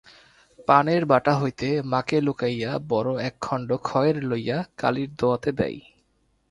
[0.67, 5.79] পানের বাটা হইতে মাকে লুকাইয়া বড় একখণ্ড খয়ের লইয়া কালির দোয়াতে দেয়।